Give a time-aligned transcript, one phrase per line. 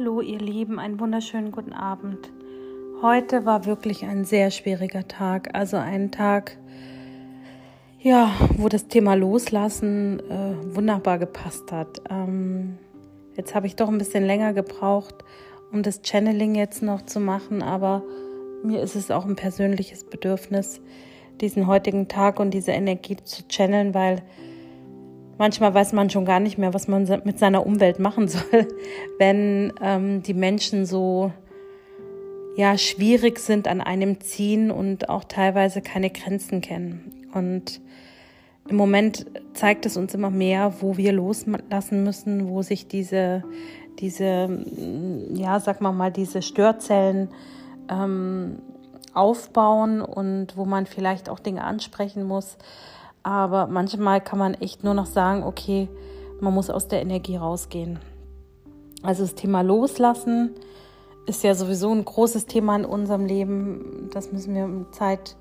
[0.00, 2.30] Hallo ihr Lieben, einen wunderschönen guten Abend.
[3.02, 6.56] Heute war wirklich ein sehr schwieriger Tag, also ein Tag,
[7.98, 12.00] ja, wo das Thema Loslassen äh, wunderbar gepasst hat.
[12.08, 12.78] Ähm,
[13.36, 15.16] jetzt habe ich doch ein bisschen länger gebraucht,
[15.70, 18.02] um das Channeling jetzt noch zu machen, aber
[18.62, 20.80] mir ist es auch ein persönliches Bedürfnis,
[21.42, 24.22] diesen heutigen Tag und diese Energie zu channeln, weil
[25.40, 28.68] Manchmal weiß man schon gar nicht mehr, was man mit seiner Umwelt machen soll,
[29.18, 31.32] wenn ähm, die Menschen so
[32.56, 37.26] ja schwierig sind an einem ziehen und auch teilweise keine Grenzen kennen.
[37.32, 37.80] Und
[38.68, 43.42] im Moment zeigt es uns immer mehr, wo wir loslassen müssen, wo sich diese,
[43.98, 44.62] diese,
[45.32, 47.30] ja, sag mal mal, diese Störzellen
[47.88, 48.58] ähm,
[49.14, 52.58] aufbauen und wo man vielleicht auch Dinge ansprechen muss,
[53.22, 55.88] aber manchmal kann man echt nur noch sagen, okay,
[56.40, 57.98] man muss aus der Energie rausgehen.
[59.02, 60.54] Also das Thema Loslassen
[61.26, 64.10] ist ja sowieso ein großes Thema in unserem Leben.
[64.12, 65.36] Das müssen wir in Zeit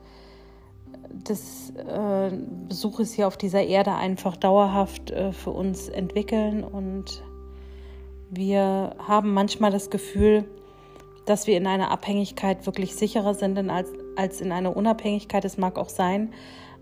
[1.10, 2.32] des äh,
[2.68, 6.64] Besuches hier auf dieser Erde einfach dauerhaft äh, für uns entwickeln.
[6.64, 7.24] Und
[8.30, 10.46] wir haben manchmal das Gefühl,
[11.26, 15.46] dass wir in einer Abhängigkeit wirklich sicherer sind als, als in einer Unabhängigkeit.
[15.46, 16.34] Es mag auch sein,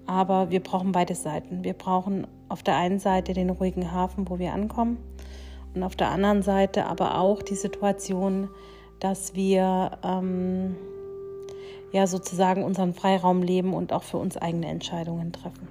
[0.08, 1.64] aber wir brauchen beide Seiten.
[1.64, 4.98] Wir brauchen auf der einen Seite den ruhigen Hafen, wo wir ankommen,
[5.76, 8.50] und auf der anderen Seite aber auch die Situation,
[9.00, 10.76] dass wir ähm,
[11.92, 15.68] ja sozusagen unseren Freiraum leben und auch für uns eigene Entscheidungen treffen.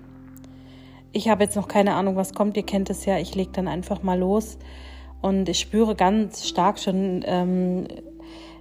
[1.12, 2.56] Ich habe jetzt noch keine Ahnung, was kommt.
[2.56, 3.18] Ihr kennt es ja.
[3.18, 4.58] Ich lege dann einfach mal los
[5.22, 7.88] und ich spüre ganz stark schon ähm,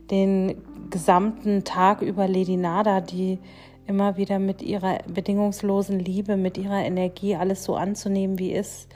[0.10, 0.56] den
[0.90, 3.40] gesamten Tag über Lady Nada, die
[3.88, 8.88] immer wieder mit ihrer bedingungslosen Liebe, mit ihrer Energie alles so anzunehmen, wie es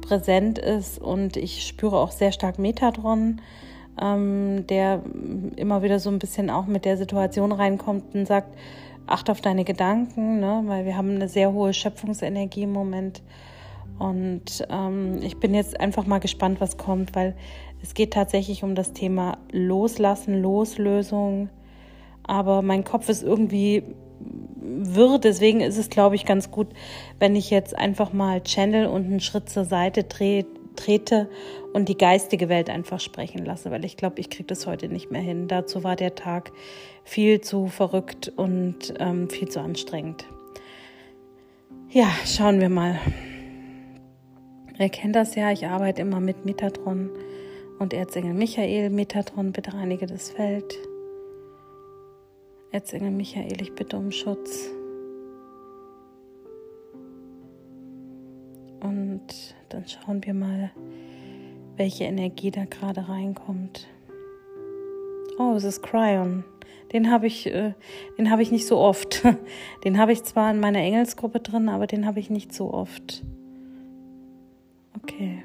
[0.00, 0.98] präsent ist.
[0.98, 3.40] Und ich spüre auch sehr stark Metatron,
[4.00, 5.02] ähm, der
[5.56, 8.56] immer wieder so ein bisschen auch mit der Situation reinkommt und sagt,
[9.06, 10.62] acht auf deine Gedanken, ne?
[10.66, 13.22] weil wir haben eine sehr hohe Schöpfungsenergie im Moment.
[13.98, 17.36] Und ähm, ich bin jetzt einfach mal gespannt, was kommt, weil
[17.82, 21.50] es geht tatsächlich um das Thema Loslassen, Loslösung.
[22.22, 23.82] Aber mein Kopf ist irgendwie
[24.60, 25.18] wirr.
[25.18, 26.68] Deswegen ist es, glaube ich, ganz gut,
[27.18, 31.28] wenn ich jetzt einfach mal Channel und einen Schritt zur Seite trete
[31.72, 35.10] und die geistige Welt einfach sprechen lasse, weil ich glaube, ich kriege das heute nicht
[35.10, 35.48] mehr hin.
[35.48, 36.52] Dazu war der Tag
[37.04, 40.26] viel zu verrückt und ähm, viel zu anstrengend.
[41.90, 42.98] Ja, schauen wir mal.
[44.78, 47.10] Ihr kennt das ja, ich arbeite immer mit Metatron
[47.78, 48.90] und Erzengel Michael.
[48.90, 50.89] Metatron, bitte reinige das Feld.
[52.72, 54.70] Erzengel Michael, ich bitte um Schutz.
[58.80, 59.22] Und
[59.68, 60.70] dann schauen wir mal,
[61.76, 63.88] welche Energie da gerade reinkommt.
[65.38, 66.44] Oh, es ist Cryon.
[66.92, 67.74] Den habe ich, äh,
[68.18, 69.24] den ich nicht so oft.
[69.84, 73.22] Den habe ich zwar in meiner Engelsgruppe drin, aber den habe ich nicht so oft.
[74.96, 75.44] Okay.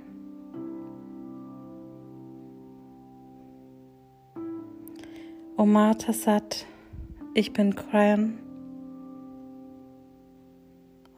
[5.56, 6.66] Omar Tassat.
[7.38, 8.40] Ich bin Cryon.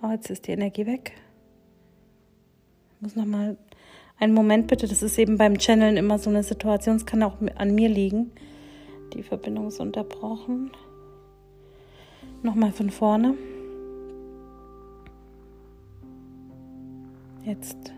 [0.01, 1.13] Oh, jetzt ist die Energie weg.
[2.95, 3.55] Ich muss noch mal
[4.17, 4.87] einen Moment bitte.
[4.87, 6.95] Das ist eben beim Channeln immer so eine Situation.
[6.95, 8.31] Es kann auch an mir liegen.
[9.13, 10.71] Die Verbindung ist unterbrochen.
[12.41, 13.35] Nochmal von vorne.
[17.45, 17.93] Jetzt.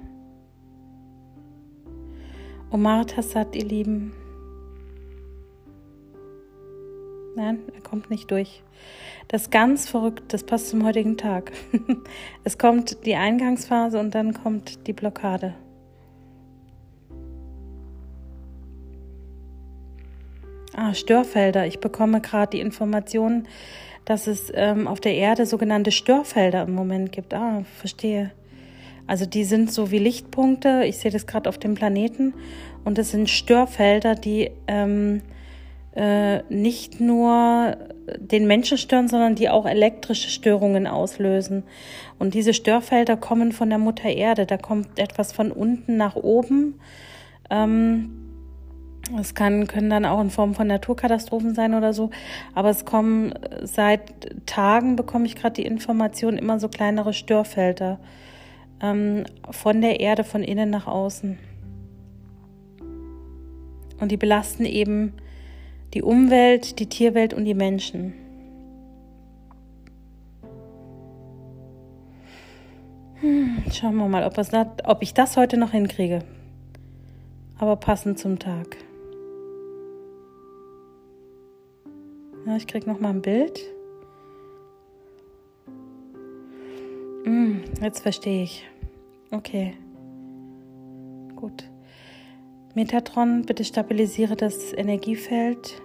[2.69, 4.11] Omar Tassat, ihr Lieben.
[7.39, 8.63] Nein, er kommt nicht durch.
[9.29, 11.53] Das ist ganz verrückt, das passt zum heutigen Tag.
[12.43, 15.53] es kommt die Eingangsphase und dann kommt die Blockade.
[20.75, 21.65] Ah, Störfelder.
[21.65, 23.47] Ich bekomme gerade die Information,
[24.03, 27.33] dass es ähm, auf der Erde sogenannte Störfelder im Moment gibt.
[27.33, 28.31] Ah, verstehe.
[29.07, 30.83] Also die sind so wie Lichtpunkte.
[30.85, 32.33] Ich sehe das gerade auf dem Planeten.
[32.83, 35.21] Und das sind Störfelder, die ähm,
[35.99, 37.75] äh, nicht nur
[38.17, 41.63] den Menschen stören, sondern die auch elektrische Störungen auslösen.
[42.17, 44.45] Und diese Störfelder kommen von der Mutter Erde.
[44.45, 46.79] Da kommt etwas von unten nach oben.
[47.49, 48.15] Ähm,
[49.19, 52.11] es kann, können dann auch in Form von Naturkatastrophen sein oder so.
[52.55, 57.99] Aber es kommen seit Tagen, bekomme ich gerade die Information, immer so kleinere Störfelder
[58.81, 61.37] ähm, von der Erde, von innen nach außen.
[63.99, 65.11] Und die belasten eben
[65.93, 68.13] die Umwelt, die Tierwelt und die Menschen.
[73.21, 76.19] Hm, schauen wir mal, ob, da, ob ich das heute noch hinkriege.
[77.57, 78.77] Aber passend zum Tag.
[82.45, 83.59] Ja, ich krieg noch mal ein Bild.
[87.25, 88.65] Hm, jetzt verstehe ich.
[89.31, 89.75] Okay.
[91.35, 91.68] Gut.
[92.79, 95.81] Metatron, bitte stabilisiere das Energiefeld.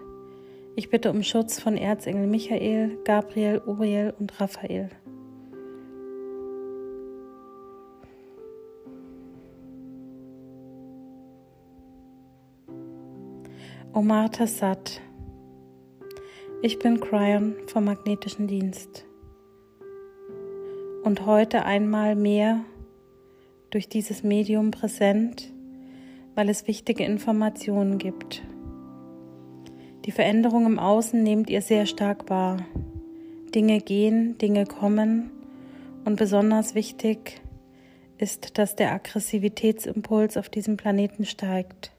[0.76, 4.91] Ich bitte um Schutz von Erzengel Michael, Gabriel, Uriel und Raphael.
[13.93, 15.00] Omar Tassat.
[16.62, 19.05] Ich bin Cryon vom Magnetischen Dienst.
[21.02, 22.64] Und heute einmal mehr
[23.70, 25.54] durch dieses Medium präsent,
[26.34, 28.42] weil es wichtige Informationen gibt.
[30.04, 32.58] Die Veränderung im Außen nehmt ihr sehr stark wahr.
[33.54, 35.31] Dinge gehen, Dinge kommen
[36.04, 37.40] und besonders wichtig
[38.19, 41.92] ist, dass der Aggressivitätsimpuls auf diesem Planeten steigt.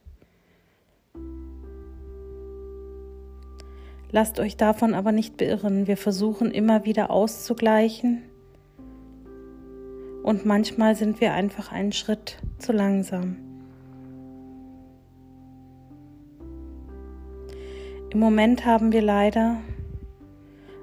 [4.12, 5.88] Lasst euch davon aber nicht beirren.
[5.88, 8.22] Wir versuchen immer wieder auszugleichen
[10.24, 13.45] und manchmal sind wir einfach einen Schritt zu langsam.
[18.16, 19.58] Im Moment haben wir leider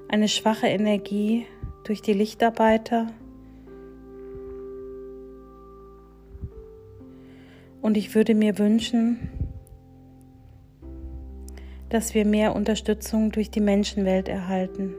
[0.07, 1.47] eine schwache Energie
[1.83, 3.07] durch die Lichtarbeiter
[7.81, 9.31] und ich würde mir wünschen,
[11.89, 14.93] dass wir mehr Unterstützung durch die Menschenwelt erhalten.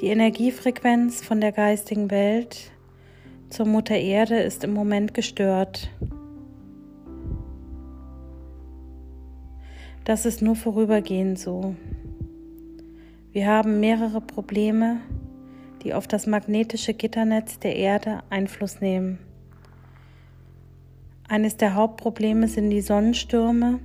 [0.00, 2.72] Die Energiefrequenz von der geistigen Welt
[3.48, 5.88] zur Mutter Erde ist im Moment gestört.
[10.04, 11.74] Das ist nur vorübergehend so.
[13.32, 15.00] Wir haben mehrere Probleme,
[15.82, 19.18] die auf das magnetische Gitternetz der Erde Einfluss nehmen.
[21.26, 23.80] Eines der Hauptprobleme sind die Sonnenstürme.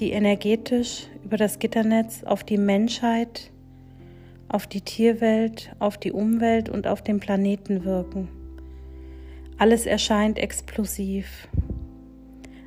[0.00, 3.50] die energetisch über das Gitternetz auf die Menschheit,
[4.48, 8.39] auf die Tierwelt, auf die Umwelt und auf den Planeten wirken.
[9.60, 11.46] Alles erscheint explosiv.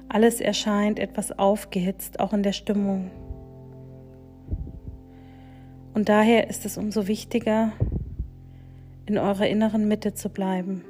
[0.09, 3.09] Alles erscheint etwas aufgehitzt, auch in der Stimmung.
[5.95, 7.71] Und daher ist es umso wichtiger,
[9.07, 10.85] in eurer inneren Mitte zu bleiben.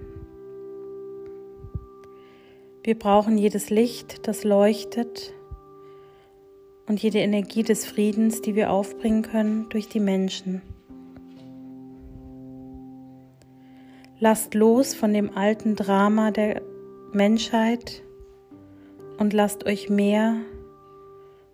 [2.83, 5.33] Wir brauchen jedes Licht, das leuchtet
[6.85, 10.63] und jede Energie des Friedens, die wir aufbringen können durch die Menschen.
[14.25, 16.61] Lasst los von dem alten Drama der
[17.11, 18.03] Menschheit
[19.17, 20.37] und lasst euch mehr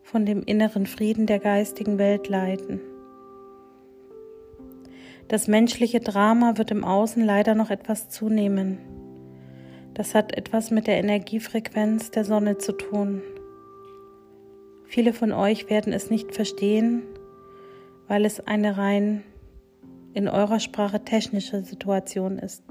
[0.03, 2.79] von dem inneren Frieden der geistigen Welt leiten.
[5.29, 8.77] Das menschliche Drama wird im Außen leider noch etwas zunehmen.
[9.95, 13.23] Das hat etwas mit der Energiefrequenz der Sonne zu tun.
[14.85, 17.01] Viele von euch werden es nicht verstehen,
[18.07, 19.23] weil es eine rein
[20.13, 22.63] in eurer Sprache technische Situation ist.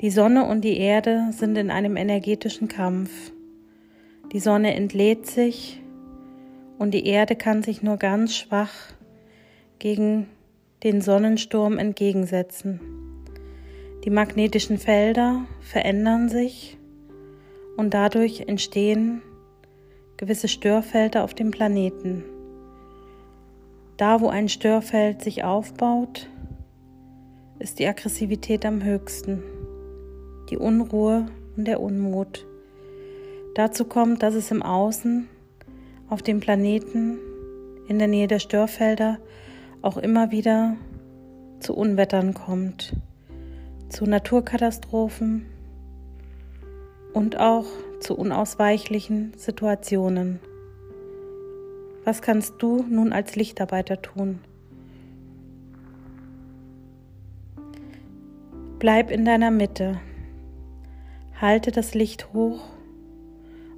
[0.00, 3.32] Die Sonne und die Erde sind in einem energetischen Kampf.
[4.32, 5.80] Die Sonne entlädt sich
[6.78, 8.72] und die Erde kann sich nur ganz schwach
[9.78, 10.26] gegen
[10.82, 12.80] den Sonnensturm entgegensetzen.
[14.04, 16.76] Die magnetischen Felder verändern sich
[17.76, 19.22] und dadurch entstehen
[20.16, 22.24] gewisse Störfelder auf dem Planeten.
[23.96, 26.28] Da, wo ein Störfeld sich aufbaut,
[27.58, 29.42] ist die Aggressivität am höchsten,
[30.50, 32.46] die Unruhe und der Unmut.
[33.54, 35.28] Dazu kommt, dass es im Außen,
[36.08, 37.18] auf dem Planeten,
[37.88, 39.18] in der Nähe der Störfelder
[39.82, 40.76] auch immer wieder
[41.60, 42.94] zu Unwettern kommt,
[43.88, 45.46] zu Naturkatastrophen
[47.12, 47.66] und auch
[48.00, 50.40] zu unausweichlichen Situationen.
[52.04, 54.40] Was kannst du nun als Lichtarbeiter tun?
[58.80, 60.00] Bleib in deiner Mitte,
[61.40, 62.64] halte das Licht hoch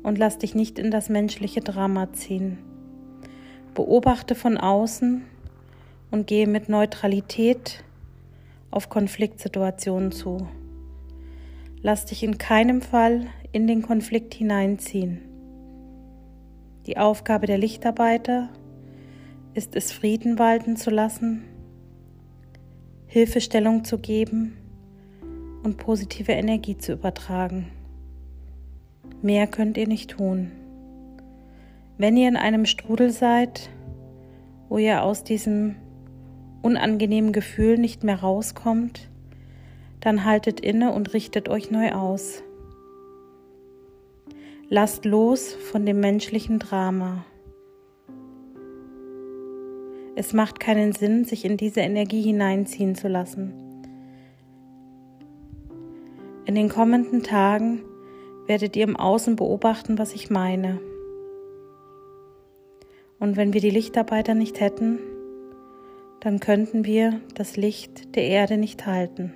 [0.02, 2.56] und lass dich nicht in das menschliche Drama ziehen.
[3.74, 5.22] Beobachte von außen
[6.10, 7.84] und gehe mit Neutralität
[8.70, 10.48] auf Konfliktsituationen zu.
[11.82, 15.33] Lass dich in keinem Fall in den Konflikt hineinziehen.
[16.86, 18.50] Die Aufgabe der Lichtarbeiter
[19.54, 21.44] ist es, Frieden walten zu lassen,
[23.06, 24.56] Hilfestellung zu geben
[25.62, 27.70] und positive Energie zu übertragen.
[29.22, 30.52] Mehr könnt ihr nicht tun.
[31.96, 33.70] Wenn ihr in einem Strudel seid,
[34.68, 35.76] wo ihr aus diesem
[36.60, 39.08] unangenehmen Gefühl nicht mehr rauskommt,
[40.00, 42.43] dann haltet inne und richtet euch neu aus.
[44.76, 47.24] Lasst los von dem menschlichen Drama.
[50.16, 53.52] Es macht keinen Sinn, sich in diese Energie hineinziehen zu lassen.
[56.44, 57.84] In den kommenden Tagen
[58.48, 60.80] werdet ihr im Außen beobachten, was ich meine.
[63.20, 64.98] Und wenn wir die Lichtarbeiter nicht hätten,
[66.18, 69.34] dann könnten wir das Licht der Erde nicht halten.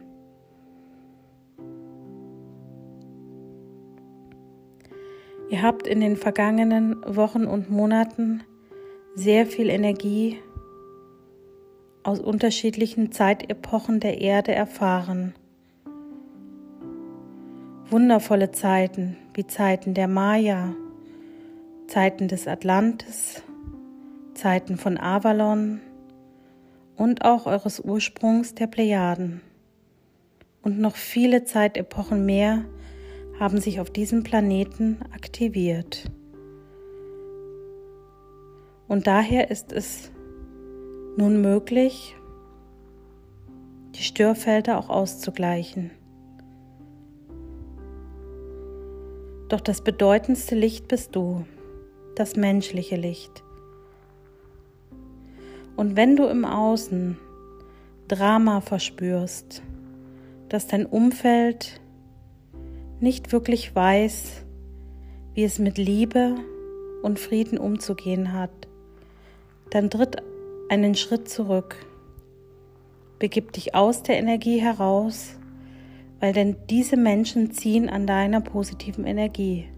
[5.50, 8.42] Ihr habt in den vergangenen Wochen und Monaten
[9.14, 10.38] sehr viel Energie
[12.02, 15.34] aus unterschiedlichen Zeitepochen der Erde erfahren.
[17.90, 20.74] Wundervolle Zeiten wie Zeiten der Maya,
[21.86, 23.42] Zeiten des Atlantis,
[24.34, 25.80] Zeiten von Avalon
[26.96, 29.40] und auch eures Ursprungs der Plejaden.
[30.60, 32.66] Und noch viele Zeitepochen mehr
[33.38, 36.10] haben sich auf diesem Planeten aktiviert.
[38.88, 40.10] Und daher ist es
[41.16, 42.16] nun möglich,
[43.94, 45.90] die Störfelder auch auszugleichen.
[49.48, 51.44] Doch das bedeutendste Licht bist du,
[52.14, 53.42] das menschliche Licht.
[55.76, 57.18] Und wenn du im Außen
[58.08, 59.62] Drama verspürst,
[60.48, 61.80] dass dein Umfeld
[63.00, 64.44] nicht wirklich weiß,
[65.34, 66.34] wie es mit Liebe
[67.02, 68.50] und Frieden umzugehen hat,
[69.70, 70.22] dann tritt
[70.68, 71.76] einen Schritt zurück.
[73.18, 75.36] Begib dich aus der Energie heraus,
[76.20, 79.68] weil denn diese Menschen ziehen an deiner positiven Energie.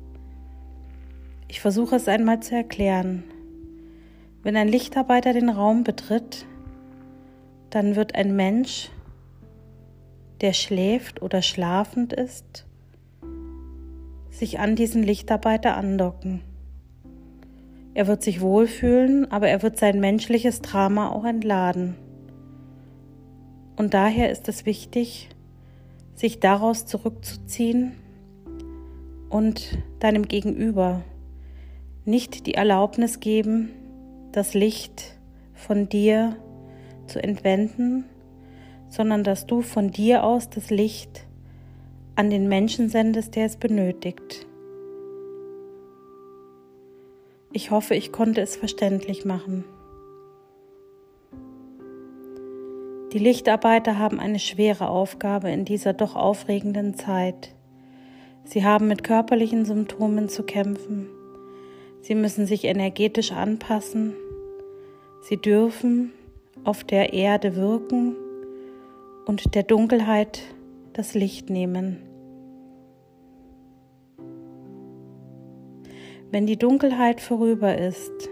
[1.48, 3.24] Ich versuche es einmal zu erklären.
[4.42, 6.46] Wenn ein Lichtarbeiter den Raum betritt,
[7.68, 8.90] dann wird ein Mensch,
[10.40, 12.66] der schläft oder schlafend ist,
[14.30, 16.42] sich an diesen Lichtarbeiter andocken.
[17.92, 21.96] Er wird sich wohlfühlen, aber er wird sein menschliches Drama auch entladen.
[23.76, 25.28] Und daher ist es wichtig,
[26.14, 27.92] sich daraus zurückzuziehen
[29.28, 31.02] und deinem Gegenüber
[32.04, 33.70] nicht die Erlaubnis geben,
[34.32, 35.18] das Licht
[35.54, 36.36] von dir
[37.06, 38.04] zu entwenden,
[38.88, 41.26] sondern dass du von dir aus das Licht
[42.20, 44.46] an den Menschen sendest, der es benötigt.
[47.50, 49.64] Ich hoffe, ich konnte es verständlich machen.
[53.14, 57.54] Die Lichtarbeiter haben eine schwere Aufgabe in dieser doch aufregenden Zeit.
[58.44, 61.08] Sie haben mit körperlichen Symptomen zu kämpfen.
[62.02, 64.14] Sie müssen sich energetisch anpassen.
[65.22, 66.12] Sie dürfen
[66.64, 68.14] auf der Erde wirken
[69.24, 70.42] und der Dunkelheit
[70.92, 72.09] das Licht nehmen.
[76.32, 78.28] Wenn die Dunkelheit vorüber ist,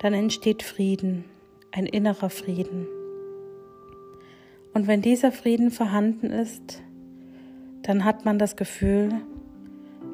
[0.00, 1.24] dann entsteht Frieden,
[1.70, 2.88] ein innerer Frieden.
[4.74, 6.82] Und wenn dieser Frieden vorhanden ist,
[7.82, 9.12] dann hat man das Gefühl,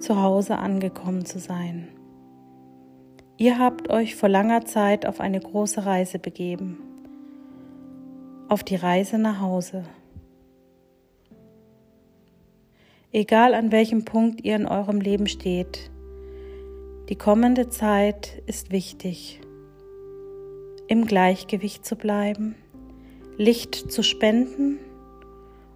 [0.00, 1.88] zu Hause angekommen zu sein.
[3.38, 6.78] Ihr habt euch vor langer Zeit auf eine große Reise begeben,
[8.48, 9.84] auf die Reise nach Hause.
[13.12, 15.90] Egal an welchem Punkt ihr in eurem Leben steht,
[17.08, 19.40] die kommende Zeit ist wichtig,
[20.88, 22.56] im Gleichgewicht zu bleiben,
[23.36, 24.78] Licht zu spenden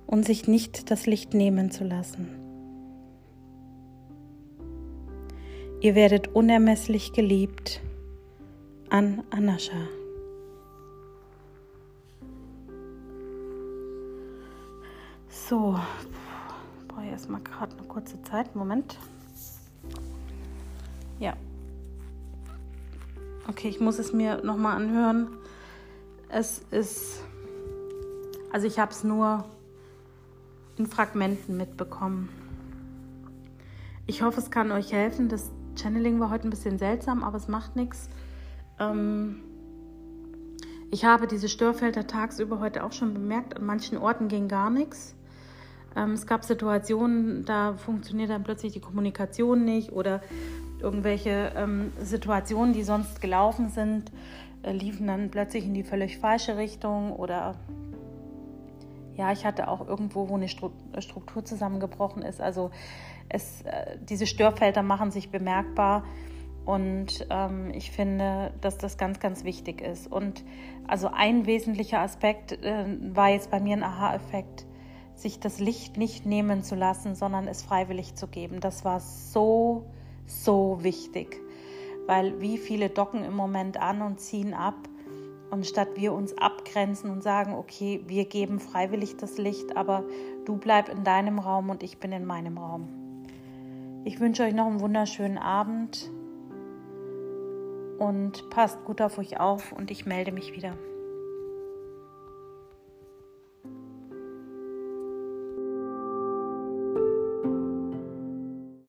[0.07, 2.29] und sich nicht das Licht nehmen zu lassen.
[5.81, 7.81] Ihr werdet unermesslich geliebt
[8.91, 9.89] an Anascha.
[15.29, 15.79] So,
[16.89, 18.55] brauche ich erstmal gerade eine kurze Zeit.
[18.57, 18.99] Moment.
[21.21, 21.35] Ja.
[23.47, 25.29] Okay, ich muss es mir nochmal anhören.
[26.29, 27.23] Es ist,
[28.53, 29.45] also ich habe es nur
[30.79, 32.31] in Fragmenten mitbekommen.
[34.07, 35.29] Ich hoffe, es kann euch helfen.
[35.29, 38.09] Das Channeling war heute ein bisschen seltsam, aber es macht nichts.
[38.79, 39.41] Ähm,
[40.91, 43.57] ich habe diese Störfelder tagsüber heute auch schon bemerkt.
[43.57, 45.15] An manchen Orten ging gar nichts.
[45.95, 50.23] Ähm, es gab Situationen, da funktioniert dann plötzlich die Kommunikation nicht oder
[50.81, 54.11] irgendwelche ähm, Situationen, die sonst gelaufen sind,
[54.63, 57.57] äh, liefen dann plötzlich in die völlig falsche Richtung oder
[59.17, 62.41] ja, ich hatte auch irgendwo, wo eine Struktur zusammengebrochen ist.
[62.41, 62.71] Also
[63.29, 66.05] es, äh, diese Störfelder machen sich bemerkbar
[66.65, 70.11] und ähm, ich finde, dass das ganz, ganz wichtig ist.
[70.11, 70.45] Und
[70.87, 72.85] also ein wesentlicher Aspekt äh,
[73.15, 74.67] war jetzt bei mir ein Aha-Effekt
[75.15, 78.61] sich das Licht nicht nehmen zu lassen, sondern es freiwillig zu geben.
[78.61, 79.85] Das war so,
[80.31, 81.41] so wichtig,
[82.07, 84.77] weil wie viele docken im Moment an und ziehen ab.
[85.51, 90.05] Und statt wir uns abgrenzen und sagen, okay, wir geben freiwillig das Licht, aber
[90.45, 92.89] du bleib in deinem Raum und ich bin in meinem Raum.
[94.05, 96.09] Ich wünsche euch noch einen wunderschönen Abend
[97.99, 100.75] und passt gut auf euch auf und ich melde mich wieder.